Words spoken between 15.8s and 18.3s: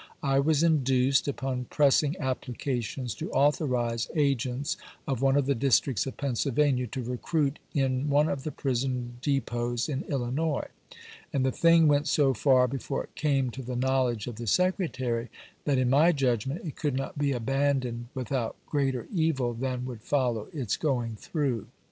my judgment, it could not be abandoned